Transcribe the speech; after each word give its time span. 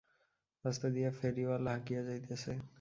রাস্তা 0.65 0.87
দিয়া 0.95 1.09
ফেরিওয়ালা 1.11 1.71
হাঁকিয়া 1.71 2.01
যাইতেছে। 2.03 2.51